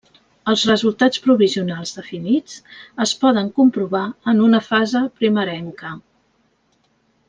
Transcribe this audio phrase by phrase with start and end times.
[0.51, 2.57] Els resultats provisionals definits
[3.07, 5.97] es poden comprovar en una fase primerenca.